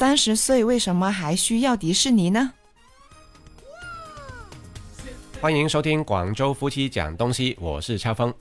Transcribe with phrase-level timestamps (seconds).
[0.00, 2.54] 三十岁为什么还需要迪士尼呢？
[5.42, 8.32] 欢迎收听广州夫妻讲东西，我是超峰。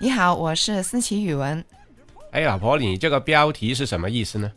[0.00, 1.62] 你好，我是思琪语文。
[2.30, 4.50] 哎，老婆，你这个标题是什么意思呢？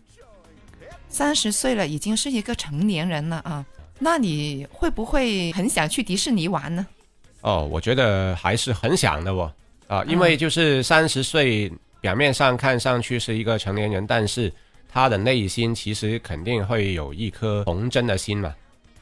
[1.10, 3.66] 三十岁了，已经是一个成年人了啊，
[4.00, 6.88] 那你会不会很想去迪士尼玩呢？
[7.42, 9.52] 哦，我觉得还是很想的哦。
[9.88, 11.70] 啊，因为就是三十岁，
[12.00, 14.50] 表面上看上去是一个成年人，但是
[14.96, 18.56] 他的内心其实肯定会有一颗童真的心嘛。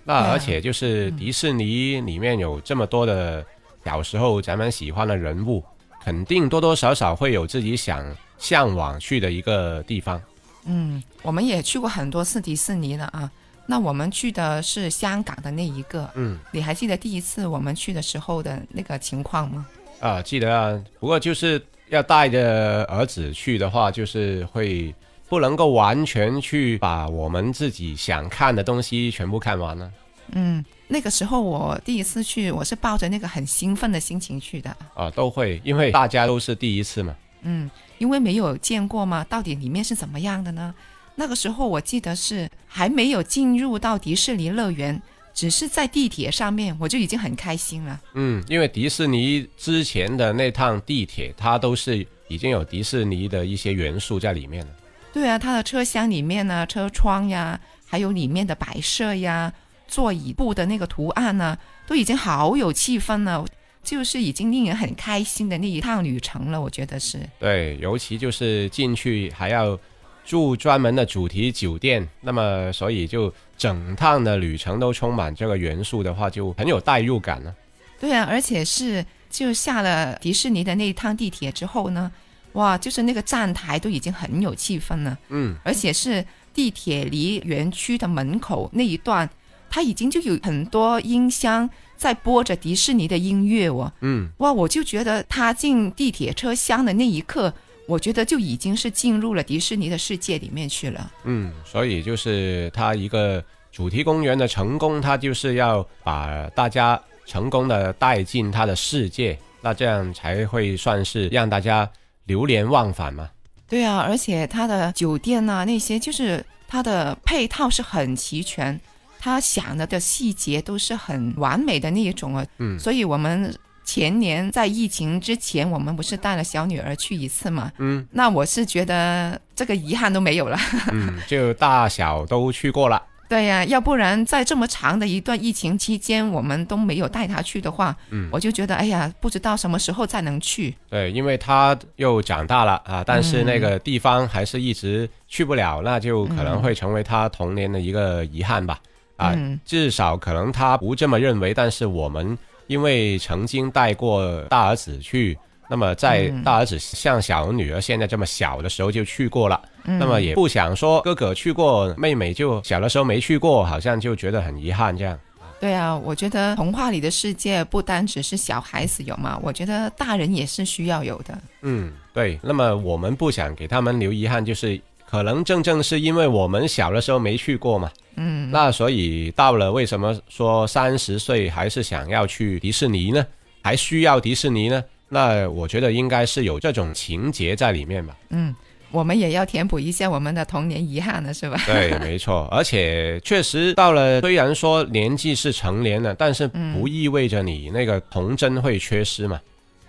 [0.03, 3.45] 那而且就是迪士尼里面有这么多的
[3.85, 5.63] 小时候咱们喜欢的人物，
[6.03, 8.03] 肯定多多少少会有自己想
[8.39, 10.19] 向往去的一个地方。
[10.65, 13.29] 嗯，我们也去过很多次迪士尼了啊。
[13.67, 16.09] 那我们去的是香港的那一个。
[16.15, 19.67] 嗯，你还记得第一次我们去的时候的那个情况吗？
[19.99, 20.83] 啊，记得啊。
[20.99, 24.91] 不过就是要带着儿子去的话，就是会。
[25.33, 29.91] 不能够完全去把我们自己想看的东西全部看完呢。
[30.33, 34.69] 嗯，那个时候我第一次去，我是抱着那个很兴奋的心情去的。
[34.93, 37.15] 啊，都会，因为大家都是第一次嘛。
[37.41, 37.67] 嗯，
[37.97, 40.71] 因为没有见过嘛，到底里面是怎么样的呢？
[41.15, 45.01] 那个时候我记得是还没有进入到迪士尼乐园，
[45.33, 47.99] 只是在地铁上面，我就已经很开心了。
[48.13, 54.71] 嗯，因为迪士尼之前的那趟地铁，它都是已经有迪士尼的一些元素在里面了。
[55.13, 59.53] 对啊，它的车厢里面呢，车窗呀，还有里面的摆设呀，
[59.87, 61.55] 座椅布的那个图案呢，
[61.85, 63.45] 都已经好有气氛了，
[63.83, 66.59] 就是已经令人很开心的那一趟旅程了。
[66.59, 67.19] 我觉得是。
[67.37, 69.77] 对，尤其就是进去还要
[70.25, 77.53] 住专门的主题酒店，那么所以就整趟的旅程都充满这个元素的话，就很有代入感了。
[77.99, 82.11] 对啊，而且是就下了迪士尼的那一趟地铁之后呢。
[82.53, 86.23] 哇，就是那个站台都已经很有气氛了，嗯，而且是
[86.53, 89.27] 地铁离园区的门口那一段，
[89.69, 91.67] 它已经就有很多音箱
[91.97, 97.51] 在播着迪士尼的音乐哦，嗯，哇，我就觉得他进地铁车厢的那一刻，
[97.87, 111.89] 我觉得就已经是进入了迪士尼的世界里面去了，嗯，所以就是它一个主题公园的成功，它就是要把大家成功的带进它的世界，那这样才会算是让大家。
[112.25, 113.29] 流连忘返吗？
[113.67, 118.79] 对啊，而且它的酒店呐，那些就是它的配套是很齐全，
[119.19, 122.45] 他想的的细节都是很完美的那一种啊。
[122.57, 127.71] 嗯，所以我们前年在疫情之前，我们不是带了小女儿去一次嘛？
[127.79, 130.57] 嗯，那我是觉得这个遗憾都没有了。
[130.91, 133.01] 嗯，就大小都去过了。
[133.33, 140.75] 对呀，要不然在这么长的一段疫情期间，我们都没有带他去的话，嗯，我就觉得，哎呀，不知道什么时候再能去。
[140.87, 148.79] 对，因为他又长大了啊，但是那个地方还是一直去不了，那就可能会成为他童年的一个遗憾吧。
[149.17, 155.35] 啊，至少可能他不这么认为，但是我们因为曾经带过大儿子去。
[155.73, 165.19] 那么在大儿子像小女儿现在这么小的时候就去过了，那么也不想说哥哥去过，妹妹就小的时候没去过，好像就觉得很遗憾这样。
[165.59, 171.35] 对啊，我觉得童话里的世界不单只是小孩子有嘛，我觉得大人也是需要有的。
[171.63, 172.39] 嗯，对。
[172.43, 174.79] 那么我们不想给他们留遗憾，就是
[175.09, 177.89] 可能正正是因为我们小的时候没去过嘛。
[178.17, 178.51] 嗯。
[178.51, 183.25] 那所以到了为什么说三十岁还是想要去迪士尼呢？
[183.63, 184.83] 还需要迪士尼呢？
[185.13, 188.17] 那我觉得应该是有这种情节在里面吧。
[188.31, 188.53] 嗯，
[188.91, 191.57] 我们也要填补一下我们的童年遗憾了，是吧？
[191.67, 192.47] 对，没错。
[192.51, 199.39] 而且确实到了，虽然说年纪是成年了，但是不意味着你那个童真会缺失嘛。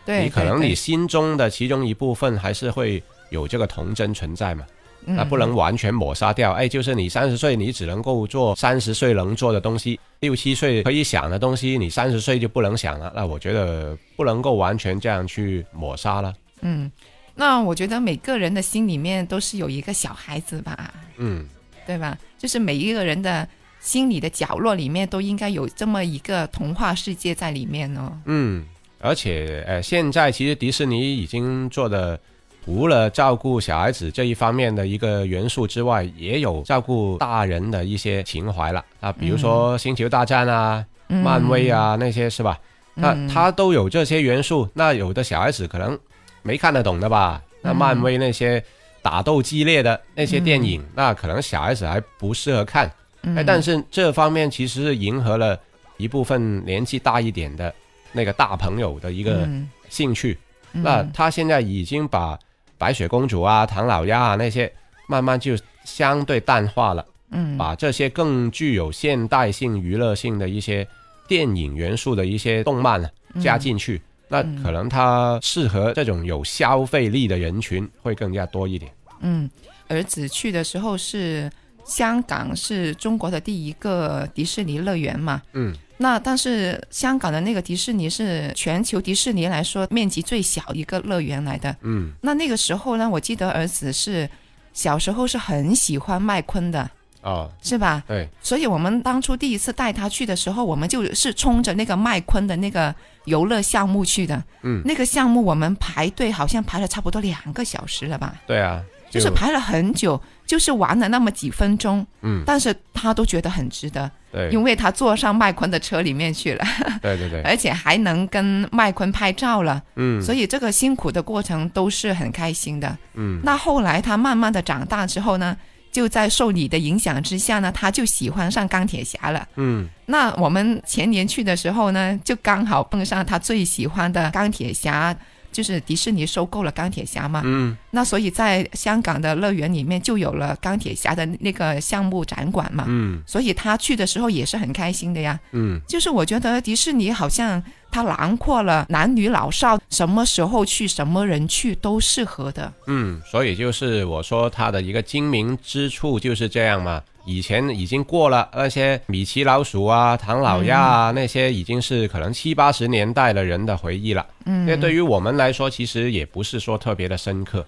[0.05, 4.65] 对，你可能你心中的其中一部分还是会有这个童真存在嘛。
[5.07, 13.13] 那不能完全抹杀掉，哎，就是你三十岁，你只能够做三十岁能做的东西；六七岁可以想的东西，你三十岁就不能想了。
[13.15, 16.35] 那我觉得不能够完全这样去抹杀了。
[16.63, 16.91] 嗯，
[17.35, 20.93] 那我觉得每个人的心里面都是有一个小孩子吧。
[21.19, 21.47] 嗯，
[21.87, 22.19] 对吧？
[22.39, 23.47] 就是每一个人的
[23.81, 28.19] 心里的角落里面都应该有这么一个童话世界在里面哦。
[28.25, 28.65] 嗯，
[28.99, 32.19] 而且呃，现在其实迪士尼已经做的。
[32.65, 42.59] 除了照顾小孩子这一方面的一个元素之外，也有照顾大人的一些情怀了啊，比如说《星球大战》啊、漫威啊那些是吧？
[42.95, 44.67] 那它都有这些元素。
[44.73, 45.99] 那有的小孩子可能
[46.43, 47.43] 没看得懂的吧？
[47.61, 48.65] 那漫威那些
[49.03, 52.91] 打斗激烈的那些电影，那可能小孩子还不适合看。
[53.37, 55.59] 哎，但是这方面其实是迎合了
[55.99, 57.75] 一部分年纪大一点的
[58.13, 59.47] 那个大朋友的一个
[59.91, 60.39] 兴趣。
[60.73, 62.39] 那他现在已经把
[62.79, 64.73] 白雪公主啊、唐老鸭啊那些，
[65.09, 67.05] 慢慢就相对淡化了。
[67.31, 70.87] 嗯把这些更具有现代性、娱乐性的一些
[71.27, 73.11] 电影元素的一些动漫啊
[73.41, 78.93] 加进去，那可能它适合这种有消费力的人群会更加多一点。
[79.21, 79.51] 嗯，
[79.89, 81.51] 儿子去的时候是
[81.85, 91.75] 香港是中国的第一个迪士尼乐园嘛，嗯那但是香港的那个迪士尼是全球迪士尼来说面积最小一个乐园来的。
[91.83, 94.29] 嗯那那个时候呢，我记得儿子是
[94.73, 96.91] 小时候是很喜欢麦昆的，
[97.23, 98.03] 哦，是吧？
[98.09, 102.93] 对，所以我们当初第一次带他去的时候，我们就是冲着那个麦昆的那个
[103.27, 104.43] 游乐项目去的。
[104.63, 116.65] 嗯那个项目我们排队好像排了差不多两个小时了吧，对啊，就是排了很久，就是玩了那么几分钟，嗯，但是他都觉得很值得，对，因为他坐上麦昆的车里面去了，
[117.01, 122.97] 对对对， 而且还能跟麦昆拍照了，嗯，所以这个辛苦的过程都是很开心的。
[123.15, 123.41] 嗯。
[123.43, 125.57] 那后来他慢慢的长大之后呢，
[125.91, 129.49] 就在受你的影响之下呢，他就喜欢上钢铁侠了。
[129.57, 129.89] 嗯。
[130.07, 135.17] 那我们前年去的时候呢，就刚好碰上他最喜欢的钢铁侠，
[135.55, 137.41] 就是迪士尼收购了钢铁侠嘛。
[137.45, 142.85] 嗯那所以在香港的乐园里面就有了钢铁侠的那个项目展馆嘛。
[142.89, 145.39] 嗯所以他去的时候也是很开心的呀。
[145.53, 152.73] 嗯就是我觉得迪士尼好像它囊括了男女老少，什么时候去，什么人去都适合的。
[152.89, 157.01] 嗯，所以就是我说它的一个精明之处就是这样嘛。
[157.25, 164.27] 以前已经过了那些米奇老鼠啊、唐老鸭啊，那些已经是可能七八十年代的人的回忆了。
[164.45, 167.65] 嗯，那对于我们来说，其实也不是说特别的深刻，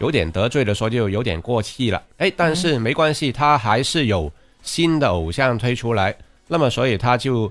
[0.00, 2.02] 有点得罪的说就有点过气了。
[2.16, 4.30] 哎，但是没关系，他还是有
[4.62, 6.14] 新的偶像推出来，
[6.48, 7.50] 那么所以他就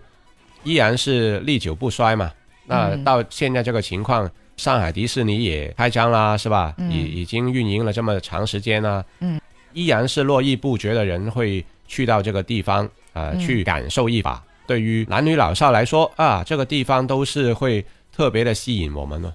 [0.63, 2.31] 依然是历久不衰嘛。
[2.65, 6.73] 那嗯到现在这个情况，上海迪士尼也开张啦，是吧？
[6.77, 9.39] 嗯已已经运营了这么长时间啦，嗯，
[9.77, 12.83] 依然是络绎不绝的人会去到这个地方
[13.13, 14.43] 啊、呃嗯去感受一把。
[14.65, 19.31] 对于男女老少来说啊，这个地方都是会特别的吸引我们呢。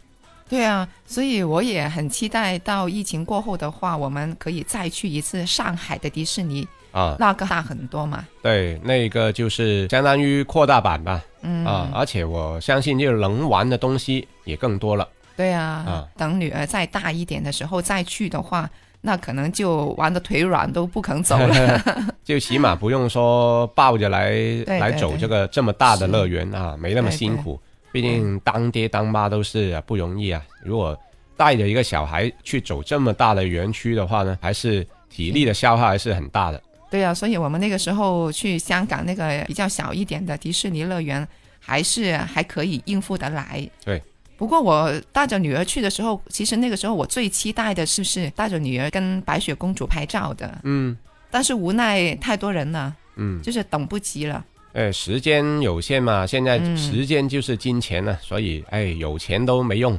[0.49, 8.27] 对啊，所以我也很期待到疫情过后的话，我们可以再去一次上海的迪士尼，啊，那个大很多嘛。
[8.43, 15.09] 对，那个就是相当于扩大版吧，嗯啊，而且我相信就能玩的东西也更多了。
[15.35, 18.69] 对啊，啊等女儿再大一点的时候再去的话，
[19.05, 21.83] 那可能就玩的腿软都不肯走了。
[22.25, 24.33] 就起码不用说抱着来
[24.67, 27.61] 来走这个这么大的乐园啊，没那么辛苦。
[27.93, 30.41] 毕竟当爹当妈都是啊不容易啊。
[30.65, 30.97] 如果
[31.37, 36.63] 带着一个小孩去走这么大的园区的话呢，还是体力的消耗还是很大的。
[36.91, 41.27] 对啊，所以我们那个时候去香港那个比较小一点的迪士尼乐园，
[41.59, 43.69] 还是还可以应付得来。
[43.85, 44.01] 对。
[44.37, 50.97] 不过我带着女儿去的时候，其实那个时候我最期待的是不是带着女儿跟白雪公主拍照的，嗯
[51.31, 54.45] 但是无奈太多人了，嗯，就是等不及了。
[54.75, 59.99] 哎，时间有限嘛，现在嗯时间就是金钱呢、所以哎，有钱都没用。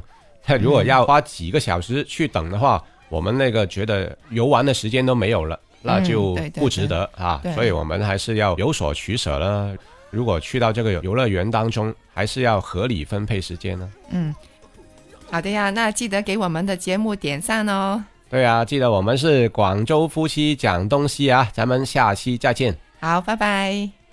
[0.60, 7.40] 如果要花几个小时去等的话，我们那个觉得游玩的时间都没有了，那就不值得啊。
[7.54, 9.74] 所以我们还是要有所取舍了。
[10.14, 13.90] 如果去到这个游乐园当中，还是要合理分配时间呢。
[14.10, 14.34] 嗯，
[15.30, 18.02] 好的呀，那记得给我们的节目点赞哦。
[18.30, 22.76] 对啊，记得我们是广州夫妻讲东西啊，咱们下期再见。
[23.00, 24.03] 好，拜拜。